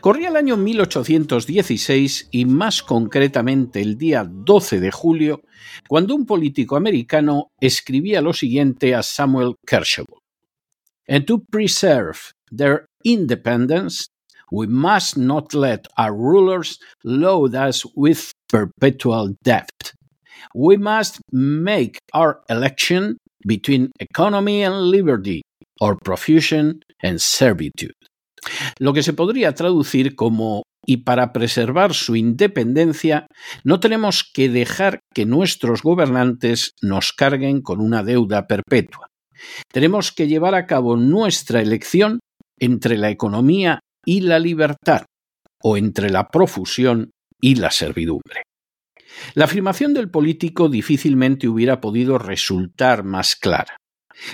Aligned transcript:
Corría 0.00 0.28
el 0.28 0.36
año 0.36 0.56
1816 0.56 2.28
y 2.30 2.44
más 2.44 2.82
concretamente 2.82 3.80
el 3.80 3.96
día 3.96 4.24
12 4.28 4.80
de 4.80 4.90
julio, 4.90 5.42
cuando 5.88 6.14
un 6.14 6.26
político 6.26 6.76
americano 6.76 7.48
escribía 7.60 8.20
lo 8.20 8.32
siguiente 8.32 8.94
a 8.94 9.02
Samuel 9.02 9.54
Kershaw. 9.66 10.06
And 11.08 11.26
to 11.26 11.42
preserve 11.50 12.32
their 12.50 12.86
independence, 13.04 14.06
we 14.50 14.66
must 14.66 15.16
not 15.16 15.54
let 15.54 15.86
our 15.96 16.12
rulers 16.12 16.78
load 17.04 17.54
us 17.54 17.84
with 17.94 18.32
perpetual 18.48 19.34
debt. 19.42 19.94
We 20.54 20.76
must 20.76 21.20
make 21.32 21.98
our 22.12 22.42
election 22.48 23.18
between 23.46 23.90
economy 24.00 24.62
and 24.64 24.90
liberty, 24.90 25.42
or 25.80 25.96
profusion 25.96 26.80
and 27.02 27.20
servitude 27.20 27.99
lo 28.80 28.92
que 28.94 29.02
se 29.02 29.12
podría 29.12 29.54
traducir 29.54 30.14
como 30.16 30.62
y 30.86 30.98
para 30.98 31.32
preservar 31.32 31.92
su 31.92 32.16
independencia 32.16 33.26
no 33.62 33.78
tenemos 33.78 34.28
que 34.32 34.48
dejar 34.48 35.00
que 35.14 35.26
nuestros 35.26 35.82
gobernantes 35.82 36.72
nos 36.80 37.12
carguen 37.12 37.60
con 37.60 37.80
una 37.80 38.02
deuda 38.02 38.46
perpetua. 38.46 39.06
Tenemos 39.70 40.12
que 40.12 40.26
llevar 40.26 40.54
a 40.54 40.66
cabo 40.66 40.96
nuestra 40.96 41.60
elección 41.60 42.20
entre 42.58 42.96
la 42.96 43.10
economía 43.10 43.80
y 44.04 44.22
la 44.22 44.38
libertad, 44.38 45.04
o 45.62 45.76
entre 45.76 46.10
la 46.10 46.28
profusión 46.28 47.10
y 47.40 47.56
la 47.56 47.70
servidumbre. 47.70 48.42
La 49.34 49.44
afirmación 49.44 49.92
del 49.92 50.10
político 50.10 50.68
difícilmente 50.68 51.48
hubiera 51.48 51.80
podido 51.80 52.16
resultar 52.18 53.04
más 53.04 53.36
clara. 53.36 53.76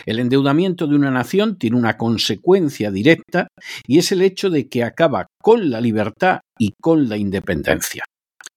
El 0.04 0.18
endeudamiento 0.18 0.86
de 0.86 0.96
una 0.96 1.10
nación 1.10 1.58
tiene 1.58 1.76
una 1.76 1.96
consecuencia 1.96 2.90
directa 2.90 3.48
y 3.86 3.98
es 3.98 4.12
el 4.12 4.22
hecho 4.22 4.50
de 4.50 4.68
que 4.68 4.84
acaba 4.84 5.26
con 5.40 5.70
la 5.70 5.80
libertad 5.80 6.40
y 6.58 6.72
con 6.80 7.08
la 7.08 7.16
independencia. 7.16 8.04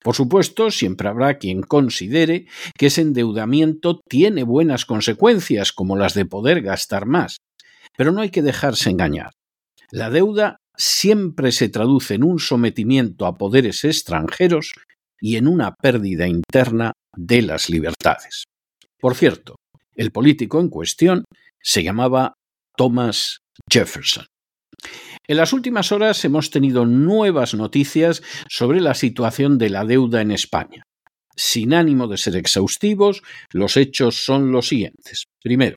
Por 0.02 0.16
supuesto, 0.16 0.72
siempre 0.72 1.10
habrá 1.10 1.38
quien 1.38 1.62
considere 1.62 2.46
que 2.78 2.88
ese 2.88 3.02
endeudamiento 3.02 4.00
tiene 4.08 4.44
buenas 4.44 4.86
consecuencias, 4.86 5.74
como 5.74 5.98
las 5.98 6.14
de 6.14 6.26
poder 6.26 6.62
gastar 6.62 7.06
más, 7.06 7.38
pero 7.98 8.12
no 8.12 8.22
hay 8.22 8.30
que 8.30 8.42
dejarse 8.42 8.90
engañar. 8.90 9.32
La 9.92 10.10
deuda 10.10 10.58
siempre 10.78 11.52
se 11.52 11.68
traduce 11.68 12.14
en 12.14 12.24
un 12.24 12.40
sometimiento 12.40 13.26
a 13.26 13.38
poderes 13.38 13.84
extranjeros 13.84 14.72
y 15.20 15.36
en 15.36 15.48
una 15.48 15.76
pérdida 15.76 16.28
interna 16.28 16.94
de 17.16 17.42
las 17.42 17.70
libertades. 17.70 18.46
Por 19.00 19.16
cierto, 19.16 19.56
el 20.00 20.12
político 20.12 20.62
en 20.62 20.70
cuestión 20.70 21.26
se 21.62 21.84
llamaba 21.84 22.36
Thomas 22.78 23.42
Jefferson. 23.70 24.26
En 25.28 25.36
las 25.36 25.52
últimas 25.52 25.92
horas 25.92 26.24
hemos 26.24 26.52
tenido 26.52 26.86
nuevas 26.86 27.54
noticias 27.54 28.24
sobre 28.48 28.80
la 28.80 28.94
situación 28.94 29.58
de 29.58 29.70
la 29.70 29.84
deuda 29.84 30.22
en 30.22 30.32
España. 30.32 30.84
Sin 31.36 31.74
ánimo 31.74 32.08
de 32.08 32.18
ser 32.18 32.38
exhaustivos, 32.38 33.24
los 33.52 33.76
hechos 33.76 34.24
son 34.24 34.54
los 34.54 34.70
siguientes. 34.70 35.26
Primero, 35.44 35.76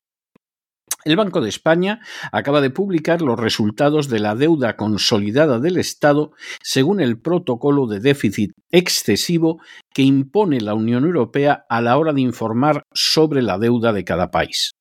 el 1.04 1.16
Banco 1.16 1.40
de 1.40 1.48
España 1.48 2.00
acaba 2.30 2.60
de 2.60 2.70
publicar 2.70 3.22
los 3.22 3.38
resultados 3.38 4.08
de 4.08 4.20
la 4.20 4.34
deuda 4.34 4.76
consolidada 4.76 5.58
del 5.58 5.78
Estado 5.78 6.32
según 6.62 7.00
el 7.00 7.20
protocolo 7.20 7.86
de 7.86 8.00
déficit 8.00 8.52
excesivo 8.70 9.60
que 9.92 10.02
impone 10.02 10.60
la 10.60 10.74
Unión 10.74 11.04
Europea 11.04 11.64
a 11.68 11.80
la 11.80 11.98
hora 11.98 12.12
de 12.12 12.20
informar 12.20 12.84
sobre 12.92 13.42
la 13.42 13.58
deuda 13.58 13.92
de 13.92 14.04
cada 14.04 14.30
país. 14.30 14.72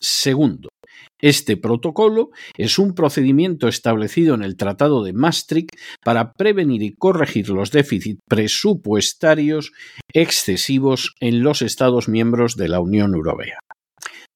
Segundo, 0.00 0.68
este 1.20 1.56
protocolo 1.56 2.30
es 2.56 2.78
un 2.78 2.94
procedimiento 2.94 3.66
establecido 3.66 4.36
en 4.36 4.44
el 4.44 4.56
Tratado 4.56 5.02
de 5.02 5.12
Maastricht 5.12 5.70
para 6.04 6.32
prevenir 6.32 6.82
y 6.82 6.94
corregir 6.94 7.48
los 7.50 7.72
déficits 7.72 8.20
presupuestarios 8.28 9.72
excesivos 10.12 11.14
en 11.18 11.42
los 11.42 11.62
Estados 11.62 12.08
miembros 12.08 12.56
de 12.56 12.68
la 12.68 12.80
Unión 12.80 13.14
Europea. 13.14 13.58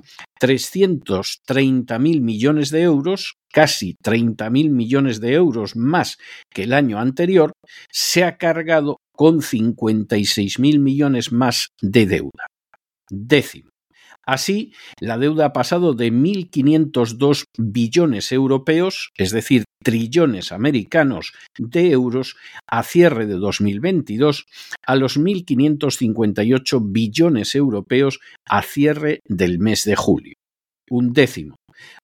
330.000 0.41 2.21
millones 2.21 2.71
de 2.71 2.83
euros, 2.83 3.35
casi 3.53 3.95
30.000 4.05 4.71
millones 4.71 5.21
de 5.21 5.35
euros 5.35 5.77
más 5.77 6.19
que 6.53 6.65
el 6.65 6.73
año 6.73 6.99
anterior, 6.99 7.53
se 7.89 8.25
ha 8.25 8.37
cargado 8.37 8.99
con 9.15 9.41
56.000 9.41 10.79
millones 10.79 11.33
más 11.33 11.69
de 11.81 12.07
deuda. 12.07 12.47
Décimo. 13.11 13.71
Así, 14.27 14.73
la 15.01 15.19
deuda 15.19 15.47
ha 15.47 15.53
pasado 15.53 15.93
de 15.93 16.11
1.502 16.11 17.45
billones 17.59 18.33
europeos, 18.33 19.11
es 19.17 19.33
decir, 19.33 19.65
trillones 19.83 20.51
americanos 20.51 21.35
de 21.59 21.91
euros 21.91 22.37
a 22.67 22.83
cierre 22.83 23.27
de 23.27 23.35
2022, 23.35 24.47
a 24.87 24.97
los 24.97 25.19
1.558 25.19 26.81
billones 26.83 27.55
europeos 27.55 28.21
a 28.47 28.63
cierre 28.63 29.21
del 29.29 29.59
mes 29.59 29.85
de 29.85 29.95
julio. 29.95 30.35
Un 30.89 31.13
décimo. 31.13 31.57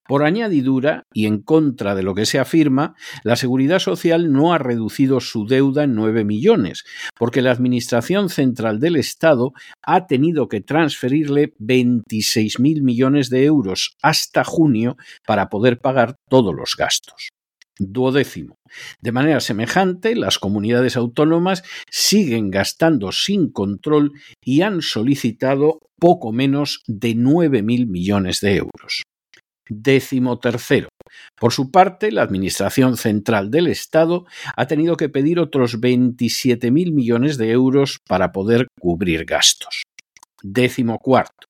Por 0.07 0.25
añadidura, 0.25 1.05
y 1.13 1.27
en 1.27 1.43
contra 1.43 1.95
de 1.95 2.03
lo 2.03 2.15
que 2.15 2.27
se 2.27 2.39
afirma, 2.39 2.95
la 3.23 3.37
Seguridad 3.37 3.79
Social 3.79 4.33
no 4.33 4.53
ha 4.53 4.59
reducido 4.59 5.21
su 5.21 5.47
deuda 5.47 5.85
en 5.85 5.95
9 5.95 6.25
millones, 6.25 6.85
porque 7.17 7.43
la 7.43 7.53
Administración 7.53 8.29
Central 8.29 8.81
del 8.81 8.97
Estado 8.97 9.53
ha 9.83 10.07
tenido 10.07 10.49
que 10.49 10.61
transferirle 10.61 11.55
26.000 11.59 12.83
millones 12.83 13.31
de 13.31 13.45
euros 13.45 13.97
hasta 14.03 14.45
junio 14.45 14.97
para 15.27 15.49
poder 15.49 15.79
pagar 15.79 16.17
todos 16.29 16.55
los 16.55 16.77
gastos. 16.77 17.31
Duodécimo. 17.79 18.57
De 19.01 19.11
manera 19.11 19.41
semejante, 19.41 20.15
las 20.15 20.39
comunidades 20.39 20.99
autónomas 20.99 21.63
siguen 21.91 22.51
gastando 22.51 23.11
sin 23.11 23.51
control 23.51 24.13
y 24.45 24.61
han 24.61 24.83
solicitado 24.83 25.81
poco 25.99 26.31
menos 26.31 26.83
de 26.87 27.15
9.000 27.15 27.87
millones 27.87 28.41
de 28.41 28.57
euros. 28.57 29.03
Tercero. 30.41 30.89
Por 31.39 31.53
su 31.53 31.71
parte, 31.71 32.13
la 32.13 32.23
Administración 32.23 32.97
Central 32.97 33.51
del 33.51 33.67
Estado 33.67 34.27
ha 34.57 34.67
tenido 34.67 34.97
que 34.97 35.09
pedir 35.09 35.39
otros 35.39 35.81
27.000 35.81 36.93
millones 36.93 37.39
de 37.39 37.51
euros 37.51 37.99
para 38.07 38.33
poder 38.33 38.67
cubrir 38.81 39.25
gastos. 39.25 39.83
Décimo 40.43 40.99
cuarto. 40.99 41.47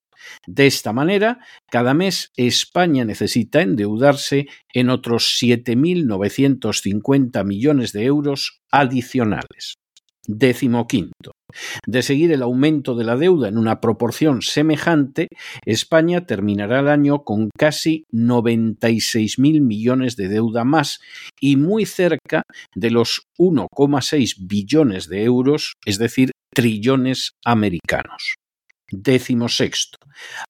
De 0.47 0.67
esta 0.67 0.93
manera, 0.93 1.39
cada 1.69 1.93
mes 1.93 2.31
España 2.35 3.03
necesita 3.05 3.61
endeudarse 3.61 4.47
en 4.73 4.89
otros 4.89 5.37
7.950 5.41 7.45
millones 7.45 7.91
de 7.91 8.05
euros 8.05 8.61
adicionales. 8.71 9.75
Décimo 10.27 10.87
quinto. 10.87 11.31
De 11.85 12.01
seguir 12.01 12.31
el 12.31 12.41
aumento 12.41 12.95
de 12.95 13.03
la 13.03 13.15
deuda 13.15 13.47
en 13.47 13.57
una 13.57 13.81
proporción 13.81 14.41
semejante, 14.41 15.27
España 15.65 16.25
terminará 16.25 16.79
el 16.79 16.87
año 16.87 17.23
con 17.23 17.49
casi 17.57 18.05
96.000 18.13 19.61
millones 19.61 20.15
de 20.15 20.27
deuda 20.27 20.63
más 20.63 20.99
y 21.39 21.55
muy 21.55 21.85
cerca 21.85 22.43
de 22.75 22.91
los 22.91 23.27
1,6 23.37 24.35
billones 24.39 25.07
de 25.07 25.23
euros, 25.23 25.73
es 25.85 25.97
decir, 25.97 26.31
trillones 26.53 27.31
americanos. 27.45 28.35
Décimo 28.91 29.47
sexto. 29.47 29.97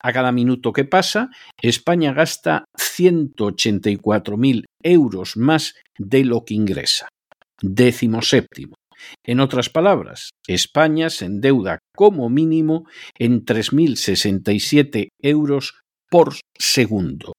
A 0.02 0.12
cada 0.12 0.32
minuto 0.32 0.74
que 0.74 0.84
pasa, 0.84 1.30
España 1.62 2.12
gasta 2.12 2.66
184.000 2.76 4.66
euros 4.84 5.38
más 5.38 5.76
de 5.98 6.26
lo 6.26 6.44
que 6.44 6.56
ingresa. 6.56 7.08
Décimo 7.62 8.24
séptimo. 8.24 8.81
En 9.24 9.40
otras 9.40 9.70
palabras, 9.70 10.32
España 10.48 11.10
se 11.10 11.26
endeuda 11.26 11.80
como 11.96 12.30
mínimo 12.30 12.86
en 13.18 13.46
3.067 13.46 15.10
euros 15.22 15.76
por 16.10 16.34
segundo. 16.58 17.34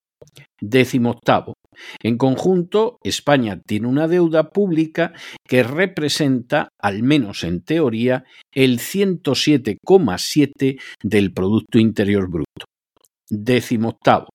Décimo 0.60 1.10
octavo. 1.10 1.54
En 2.02 2.16
conjunto, 2.16 2.98
España 3.02 3.60
tiene 3.66 3.88
una 3.88 4.06
deuda 4.06 4.50
pública 4.50 5.12
que 5.46 5.62
representa, 5.62 6.68
al 6.80 7.02
menos 7.02 7.44
en 7.44 7.62
teoría, 7.62 8.24
el 8.52 8.78
107,7 8.78 10.80
del 11.02 11.32
Producto 11.32 11.78
Interior 11.78 12.30
Bruto. 12.30 12.66
Décimo 13.34 13.88
octavo. 13.88 14.28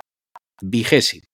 Vigésimo. 0.63 1.25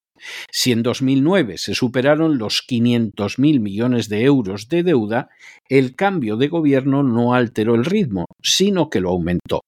Si 0.50 0.72
en 0.72 0.82
2009 0.82 1.58
se 1.58 1.74
superaron 1.74 2.38
los 2.38 2.62
500.000 2.66 3.60
millones 3.60 4.08
de 4.08 4.24
euros 4.24 4.68
de 4.68 4.82
deuda, 4.82 5.28
el 5.68 5.94
cambio 5.94 6.36
de 6.36 6.48
gobierno 6.48 7.02
no 7.02 7.34
alteró 7.34 7.74
el 7.74 7.84
ritmo, 7.84 8.26
sino 8.42 8.90
que 8.90 9.00
lo 9.00 9.10
aumentó. 9.10 9.60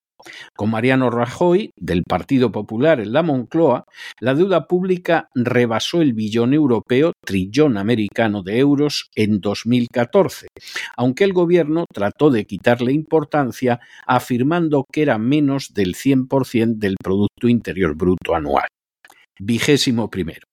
Con 0.56 0.71
Mariano 0.71 1.11
Rajoy, 1.11 1.71
del 1.77 2.03
Partido 2.03 2.50
Popular 2.50 3.00
en 3.00 3.12
la 3.12 3.23
Moncloa, 3.23 3.85
la 4.21 4.35
deuda 4.35 4.67
pública 4.67 5.29
rebasó 5.35 6.03
el 6.03 6.12
billón 6.12 6.55
europeo, 6.55 7.12
trillón 7.25 7.77
americano 7.77 8.43
de 8.43 8.59
euros, 8.59 9.11
en 9.15 9.41
2014, 9.41 10.49
aunque 10.97 11.25
el 11.25 11.33
gobierno 11.33 11.85
trató 11.93 12.31
de 12.31 12.47
quitarle 12.47 12.93
importancia 12.93 13.81
afirmando 14.06 14.85
que 14.93 15.03
era 15.03 15.19
menos 15.19 15.73
del 15.73 15.95
100% 15.95 16.79
del 16.79 16.97
Producto 17.03 17.49
Interior 17.49 17.95
Bruto 17.97 18.35
anual. 18.35 18.67
Vigésimo 19.38 20.11
primero. 20.11 20.46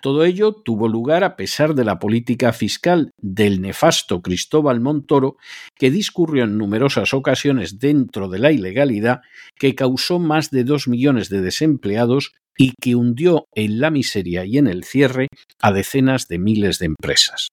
Todo 0.00 0.24
ello 0.24 0.52
tuvo 0.52 0.88
lugar 0.88 1.24
a 1.24 1.36
pesar 1.36 1.74
de 1.74 1.84
la 1.84 1.98
política 1.98 2.52
fiscal 2.52 3.10
del 3.18 3.60
nefasto 3.60 4.22
Cristóbal 4.22 4.80
Montoro, 4.80 5.36
que 5.74 5.90
discurrió 5.90 6.44
en 6.44 6.56
numerosas 6.58 7.14
ocasiones 7.14 7.78
dentro 7.78 8.28
de 8.28 8.38
la 8.38 8.52
ilegalidad, 8.52 9.22
que 9.56 9.74
causó 9.74 10.18
más 10.18 10.50
de 10.50 10.64
dos 10.64 10.86
millones 10.86 11.28
de 11.28 11.40
desempleados 11.40 12.32
y 12.56 12.72
que 12.80 12.94
hundió 12.94 13.46
en 13.54 13.80
la 13.80 13.90
miseria 13.90 14.44
y 14.44 14.58
en 14.58 14.66
el 14.66 14.84
cierre 14.84 15.28
a 15.60 15.72
decenas 15.72 16.28
de 16.28 16.38
miles 16.38 16.78
de 16.78 16.86
empresas. 16.86 17.48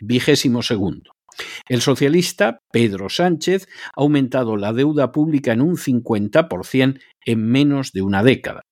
Vigésimo 0.00 0.62
segundo. 0.62 1.12
El 1.68 1.80
socialista 1.80 2.60
Pedro 2.72 3.08
Sánchez 3.08 3.68
ha 3.96 4.00
aumentado 4.00 4.56
la 4.56 4.72
deuda 4.72 5.12
pública 5.12 5.52
en 5.52 5.60
un 5.62 5.76
50% 5.76 7.00
en 7.26 7.46
menos 7.46 7.92
de 7.92 8.02
una 8.02 8.22
década. 8.22 8.62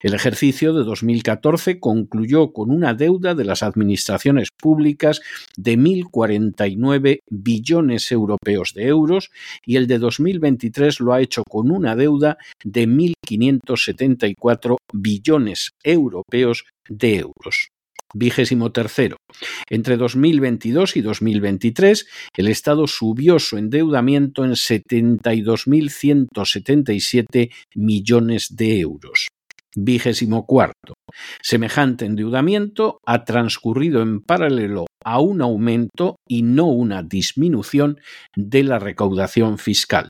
El 0.00 0.14
ejercicio 0.14 0.72
de 0.72 0.82
2014 0.84 1.78
concluyó 1.78 2.52
con 2.52 2.70
una 2.70 2.94
deuda 2.94 3.34
de 3.34 3.44
las 3.44 3.62
administraciones 3.62 4.48
públicas 4.50 5.20
de 5.56 5.76
1.049 5.76 7.20
billones 7.28 8.10
europeos 8.10 8.72
de 8.74 8.86
euros 8.86 9.30
y 9.66 9.76
el 9.76 9.86
de 9.86 9.98
2023 9.98 11.00
lo 11.00 11.12
ha 11.12 11.20
hecho 11.20 11.44
con 11.44 11.70
una 11.70 11.96
deuda 11.96 12.38
de 12.64 12.88
1.574 12.88 14.76
billones 14.92 15.72
europeos 15.82 16.64
de 16.88 17.16
euros. 17.16 17.68
Vigésimo 18.14 18.72
tercero. 18.72 19.16
Entre 19.68 19.96
2022 19.96 20.96
y 20.96 21.02
2023, 21.02 22.06
el 22.36 22.48
Estado 22.48 22.86
subió 22.86 23.38
su 23.38 23.58
endeudamiento 23.58 24.44
en 24.44 24.52
72.177 24.52 27.50
millones 27.74 28.56
de 28.56 28.80
euros. 28.80 29.28
Vigésimo 29.76 30.46
cuarto. 30.46 30.94
Semejante 31.42 32.06
endeudamiento 32.06 33.00
ha 33.06 33.24
transcurrido 33.24 34.02
en 34.02 34.20
paralelo 34.20 34.86
a 35.04 35.20
un 35.20 35.42
aumento 35.42 36.16
y 36.26 36.42
no 36.42 36.66
una 36.66 37.02
disminución 37.02 38.00
de 38.34 38.62
la 38.62 38.78
recaudación 38.78 39.58
fiscal. 39.58 40.08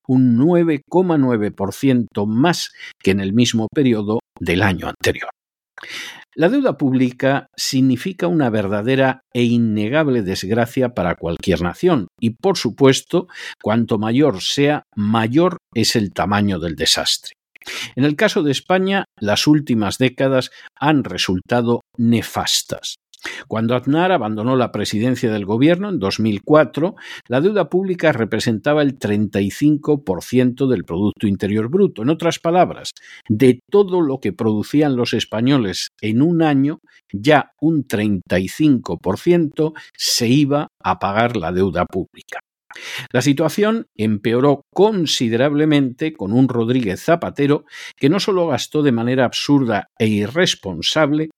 un 0.08 0.38
9,9% 0.38 2.26
más 2.28 2.72
que 3.00 3.12
en 3.12 3.20
el 3.20 3.34
mismo 3.34 3.68
periodo 3.74 4.20
del 4.40 4.64
año 4.64 4.88
anterior. 4.88 5.30
La 6.36 6.50
deuda 6.50 6.78
pública 6.78 7.48
significa 7.56 8.28
una 8.28 8.50
verdadera 8.50 9.22
e 9.34 9.44
innegable 9.44 10.24
desgracia 10.24 10.96
para 10.96 11.16
cualquier 11.16 11.62
nación 11.62 12.08
y, 12.20 12.32
por 12.32 12.58
supuesto, 12.58 13.28
cuanto 13.62 14.00
mayor 14.00 14.42
sea, 14.42 14.84
mayor 14.96 15.58
es 15.76 15.96
el 15.96 16.12
tamaño 16.12 16.60
del 16.60 16.76
desastre. 16.76 17.34
En 17.96 18.04
el 18.04 18.16
caso 18.16 18.44
de 18.44 18.52
España, 18.52 19.06
las 19.20 19.48
últimas 19.48 19.98
décadas 19.98 20.52
han 20.80 21.04
resultado 21.04 21.82
nefastas. 21.98 22.96
Cuando 23.48 23.76
Aznar 23.76 24.12
abandonó 24.12 24.56
la 24.56 24.72
presidencia 24.72 25.32
del 25.32 25.46
gobierno 25.46 25.90
en 25.90 26.00
2004, 26.00 26.96
la 27.28 27.42
deuda 27.42 27.70
pública 27.70 28.12
representaba 28.12 28.82
el 28.82 28.98
35% 28.98 30.68
del 30.68 30.86
Producto 30.86 31.28
Interior 31.28 31.70
Bruto. 31.70 32.02
En 32.02 32.10
otras 32.10 32.40
palabras, 32.40 32.92
de 33.28 33.60
todo 33.70 34.02
lo 34.02 34.20
que 34.20 34.34
producían 34.34 34.96
los 34.96 35.14
españoles 35.14 35.90
en 36.02 36.22
un 36.22 36.42
año, 36.42 36.80
ya 37.12 37.52
un 37.60 37.86
35% 37.86 39.74
se 39.98 40.28
iba 40.28 40.68
a 40.84 41.00
pagar 41.00 41.38
la 41.38 41.52
deuda 41.52 41.86
pública. 41.86 42.40
La 43.12 43.22
situación 43.22 43.88
empeoró 43.96 44.64
considerablemente 44.74 46.14
con 46.14 46.34
un 46.34 46.48
Rodríguez 46.48 47.04
Zapatero 47.04 47.66
que 47.96 48.10
no 48.10 48.20
solo 48.20 48.48
gastó 48.48 48.82
de 48.82 48.92
manera 48.92 49.26
absurda 49.26 49.90
e 49.98 50.08
irresponsable, 50.08 51.30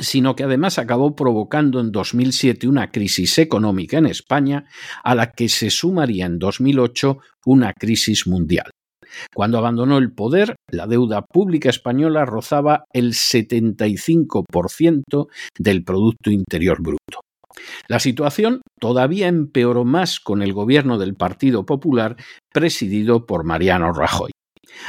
sino 0.00 0.36
que 0.36 0.44
además 0.44 0.78
acabó 0.78 1.14
provocando 1.14 1.80
en 1.80 1.92
2007 1.92 2.68
una 2.68 2.90
crisis 2.90 3.38
económica 3.38 3.98
en 3.98 4.06
España 4.06 4.66
a 5.02 5.14
la 5.14 5.32
que 5.32 5.48
se 5.48 5.70
sumaría 5.70 6.26
en 6.26 6.38
2008 6.38 7.18
una 7.44 7.72
crisis 7.72 8.26
mundial. 8.26 8.70
Cuando 9.34 9.58
abandonó 9.58 9.98
el 9.98 10.12
poder, 10.12 10.56
la 10.70 10.86
deuda 10.86 11.22
pública 11.22 11.70
española 11.70 12.24
rozaba 12.24 12.84
el 12.92 13.12
75% 13.12 15.28
del 15.58 15.84
Producto 15.84 16.30
Interior 16.30 16.82
Bruto. 16.82 17.20
La 17.88 18.00
situación 18.00 18.60
todavía 18.80 19.28
empeoró 19.28 19.84
más 19.84 20.20
con 20.20 20.42
el 20.42 20.52
gobierno 20.52 20.98
del 20.98 21.14
Partido 21.14 21.64
Popular 21.64 22.16
presidido 22.52 23.24
por 23.26 23.44
Mariano 23.44 23.92
Rajoy. 23.92 24.32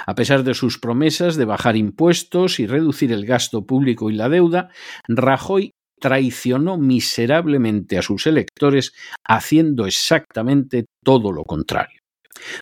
A 0.05 0.15
pesar 0.15 0.43
de 0.43 0.53
sus 0.53 0.79
promesas 0.79 1.35
de 1.35 1.45
bajar 1.45 1.75
impuestos 1.75 2.59
y 2.59 2.67
reducir 2.67 3.11
el 3.11 3.25
gasto 3.25 3.65
público 3.65 4.09
y 4.09 4.15
la 4.15 4.29
deuda, 4.29 4.69
Rajoy 5.07 5.71
traicionó 5.99 6.77
miserablemente 6.77 7.97
a 7.97 8.01
sus 8.01 8.27
electores 8.27 8.93
haciendo 9.23 9.85
exactamente 9.85 10.85
todo 11.03 11.31
lo 11.31 11.43
contrario. 11.43 11.99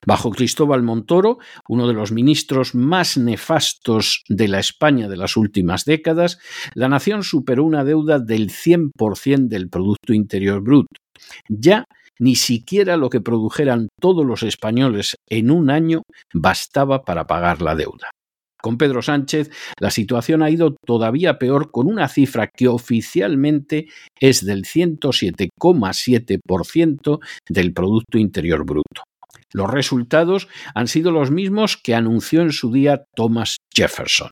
Bajo 0.06 0.32
Cristóbal 0.32 0.84
Montoro, 0.84 1.38
uno 1.68 1.88
de 1.88 1.94
los 1.94 2.14
ministros 2.14 2.76
más 2.76 3.18
nefastos 3.18 4.24
de 4.30 4.48
la 4.48 4.60
España 4.60 5.10
de 5.10 5.18
las 5.18 5.36
últimas 5.36 5.84
décadas, 5.84 6.40
la 6.74 6.88
nación 6.88 7.24
superó 7.24 7.66
una 7.66 7.84
deuda 7.84 8.20
del 8.20 8.50
100% 8.50 9.48
del 9.50 9.70
Producto 9.70 10.14
Interior 10.14 10.62
Bruto. 10.62 11.02
Ya 11.50 11.86
ni 12.20 12.36
siquiera 12.36 12.98
lo 12.98 13.10
que 13.10 13.22
produjeran 13.22 13.88
todos 14.00 14.24
los 14.26 14.44
españoles 14.44 15.16
en 15.30 15.52
un 15.52 15.70
año 15.70 16.02
bastaba 16.34 17.04
para 17.04 17.28
pagar 17.28 17.62
la 17.62 17.76
deuda. 17.76 18.10
Con 18.62 18.78
Pedro 18.78 19.02
Sánchez 19.04 19.52
la 19.80 19.92
situación 19.92 20.42
ha 20.42 20.50
ido 20.50 20.76
todavía 20.86 21.38
peor 21.38 21.72
con 21.72 21.88
una 21.88 22.08
cifra 22.08 22.48
que 22.48 22.68
oficialmente 22.68 23.90
es 24.20 24.44
del 24.44 24.64
107,7% 24.64 27.20
del 27.48 27.74
Producto 27.74 28.18
Interior 28.18 28.66
Bruto. 28.66 29.04
Los 29.54 29.70
resultados 29.70 30.48
han 30.74 30.88
sido 30.88 31.12
los 31.12 31.30
mismos 31.30 31.78
que 31.78 31.94
anunció 31.94 32.42
en 32.42 32.52
su 32.52 32.72
día 32.72 33.04
Thomas 33.16 33.58
Jefferson. 33.72 34.32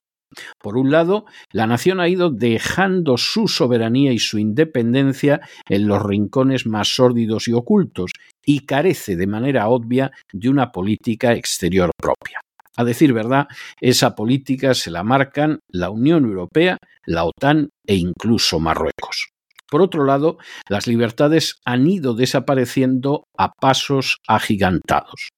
Por 0.59 0.77
un 0.77 0.91
lado, 0.91 1.25
la 1.51 1.67
nación 1.67 1.99
ha 1.99 2.07
ido 2.07 2.29
dejando 2.29 3.17
su 3.17 3.47
soberanía 3.47 4.11
y 4.11 4.19
su 4.19 4.39
independencia 4.39 5.41
en 5.67 5.87
los 5.87 6.01
rincones 6.03 6.65
más 6.65 6.95
sórdidos 6.95 7.47
y 7.47 7.53
ocultos, 7.53 8.11
y 8.45 8.65
carece 8.65 9.15
de 9.15 9.27
manera 9.27 9.67
obvia 9.67 10.11
de 10.31 10.49
una 10.49 10.71
política 10.71 11.33
exterior 11.33 11.91
propia. 11.97 12.41
A 12.75 12.83
decir 12.83 13.13
verdad, 13.13 13.47
esa 13.79 14.15
política 14.15 14.73
se 14.73 14.89
la 14.89 15.03
marcan 15.03 15.59
la 15.69 15.91
Unión 15.91 16.25
Europea, 16.25 16.77
la 17.05 17.23
OTAN 17.25 17.69
e 17.85 17.95
incluso 17.95 18.59
Marruecos. 18.59 19.27
Por 19.69 19.81
otro 19.81 20.05
lado, 20.05 20.37
las 20.69 20.87
libertades 20.87 21.55
han 21.65 21.87
ido 21.87 22.13
desapareciendo 22.13 23.25
a 23.37 23.51
pasos 23.53 24.17
agigantados. 24.27 25.29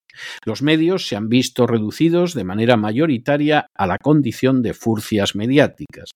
Los 0.45 0.62
medios 0.62 1.07
se 1.07 1.15
han 1.15 1.29
visto 1.29 1.67
reducidos 1.67 2.34
de 2.34 2.43
manera 2.43 2.77
mayoritaria 2.77 3.67
a 3.75 3.88
la 3.88 3.98
condición 3.98 4.62
de 4.62 4.74
furcias 4.74 5.36
mediáticas. 5.36 6.12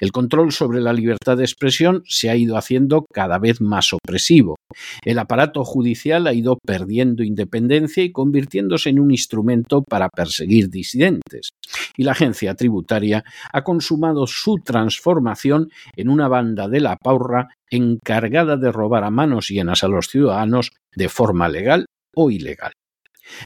El 0.00 0.12
control 0.12 0.52
sobre 0.52 0.80
la 0.80 0.92
libertad 0.92 1.36
de 1.36 1.44
expresión 1.44 2.02
se 2.06 2.30
ha 2.30 2.36
ido 2.36 2.56
haciendo 2.56 3.04
cada 3.12 3.38
vez 3.38 3.60
más 3.60 3.92
opresivo. 3.92 4.56
El 5.04 5.18
aparato 5.18 5.64
judicial 5.64 6.26
ha 6.26 6.32
ido 6.32 6.58
perdiendo 6.64 7.22
independencia 7.22 8.02
y 8.02 8.12
convirtiéndose 8.12 8.90
en 8.90 9.00
un 9.00 9.10
instrumento 9.10 9.82
para 9.82 10.08
perseguir 10.08 10.68
disidentes. 10.68 11.50
Y 11.96 12.04
la 12.04 12.12
agencia 12.12 12.54
tributaria 12.54 13.24
ha 13.52 13.62
consumado 13.62 14.26
su 14.26 14.56
transformación 14.64 15.70
en 15.96 16.08
una 16.08 16.28
banda 16.28 16.68
de 16.68 16.80
la 16.80 16.96
paurra 16.96 17.48
encargada 17.70 18.56
de 18.56 18.70
robar 18.70 19.04
a 19.04 19.10
manos 19.10 19.48
llenas 19.48 19.84
a 19.84 19.88
los 19.88 20.08
ciudadanos 20.08 20.70
de 20.94 21.08
forma 21.08 21.48
legal 21.48 21.86
o 22.14 22.30
ilegal. 22.30 22.72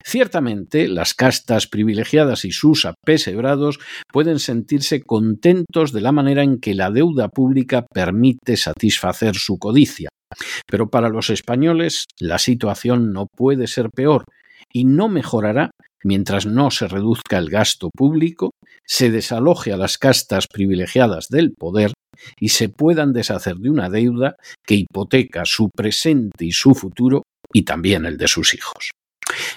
Ciertamente, 0.04 0.88
las 0.88 1.14
castas 1.14 1.66
privilegiadas 1.66 2.44
y 2.44 2.52
sus 2.52 2.84
apesebrados 2.86 3.78
pueden 4.12 4.38
sentirse 4.38 5.02
contentos 5.02 5.92
de 5.92 6.00
la 6.00 6.12
manera 6.12 6.42
en 6.42 6.58
que 6.60 6.74
la 6.74 6.90
deuda 6.90 7.28
pública 7.28 7.86
permite 7.92 8.56
satisfacer 8.56 9.34
su 9.36 9.58
codicia. 9.58 10.08
Pero 10.66 10.88
para 10.88 11.08
los 11.08 11.30
españoles 11.30 12.06
la 12.18 12.38
situación 12.38 13.12
no 13.12 13.26
puede 13.26 13.66
ser 13.66 13.90
peor 13.90 14.24
y 14.72 14.84
no 14.84 15.08
mejorará 15.08 15.70
mientras 16.04 16.46
no 16.46 16.70
se 16.70 16.88
reduzca 16.88 17.38
el 17.38 17.50
gasto 17.50 17.90
público, 17.90 18.50
se 18.84 19.10
desaloje 19.10 19.72
a 19.72 19.76
las 19.76 19.98
castas 19.98 20.46
privilegiadas 20.46 21.28
del 21.28 21.52
poder 21.52 21.92
y 22.38 22.50
se 22.50 22.68
puedan 22.68 23.12
deshacer 23.12 23.56
de 23.56 23.70
una 23.70 23.90
deuda 23.90 24.36
que 24.64 24.76
hipoteca 24.76 25.44
su 25.44 25.68
presente 25.70 26.44
y 26.44 26.52
su 26.52 26.74
futuro 26.74 27.22
y 27.52 27.64
también 27.64 28.06
el 28.06 28.16
de 28.16 28.28
sus 28.28 28.54
hijos. 28.54 28.90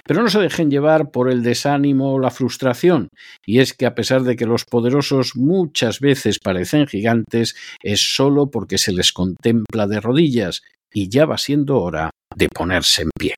Pero 0.06 0.22
no 0.22 0.30
se 0.30 0.40
dejen 0.40 0.72
llevar 0.72 1.12
por 1.12 1.30
el 1.30 1.44
desánimo 1.44 2.14
o 2.14 2.20
la 2.20 2.32
frustración, 2.32 3.10
y 3.46 3.60
es 3.60 3.74
que 3.74 3.86
a 3.86 3.96
pesar 3.96 4.24
de 4.24 4.36
que 4.36 4.46
los 4.46 4.66
poderosos 4.66 5.36
muchas 5.36 6.00
veces 6.00 6.40
parecen 6.40 6.88
gigantes, 6.88 7.56
es 7.82 8.16
solo 8.16 8.50
porque 8.50 8.78
se 8.78 8.92
les 8.92 9.12
contempla 9.12 9.88
de 9.88 10.00
rodillas, 10.00 10.62
y 10.92 11.10
ya 11.10 11.26
va 11.26 11.38
siendo 11.38 11.80
hora 11.80 12.10
de 12.36 12.48
ponerse 12.50 13.04
en 13.04 13.10
pie. 13.18 13.36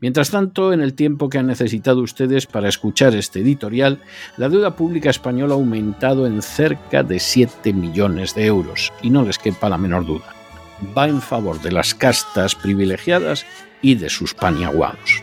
Mientras 0.00 0.30
tanto, 0.30 0.72
en 0.72 0.80
el 0.80 0.94
tiempo 0.94 1.28
que 1.28 1.38
han 1.38 1.46
necesitado 1.46 2.02
ustedes 2.02 2.46
para 2.46 2.68
escuchar 2.68 3.14
este 3.14 3.40
editorial, 3.40 4.00
la 4.36 4.48
deuda 4.48 4.76
pública 4.76 5.10
española 5.10 5.54
ha 5.54 5.56
aumentado 5.56 6.26
en 6.26 6.42
cerca 6.42 7.02
de 7.02 7.18
7 7.18 7.72
millones 7.72 8.34
de 8.34 8.46
euros, 8.46 8.92
y 9.02 9.10
no 9.10 9.22
les 9.24 9.38
quepa 9.38 9.68
la 9.68 9.78
menor 9.78 10.06
duda. 10.06 10.34
Va 10.96 11.08
en 11.08 11.22
favor 11.22 11.60
de 11.62 11.72
las 11.72 11.94
castas 11.94 12.54
privilegiadas 12.54 13.46
y 13.80 13.94
de 13.94 14.10
sus 14.10 14.34
paniaguados. 14.34 15.22